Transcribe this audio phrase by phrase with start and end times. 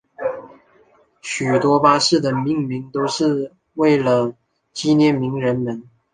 [1.21, 4.33] 许多巴士的命名都是为了
[4.73, 5.83] 纪念名人们。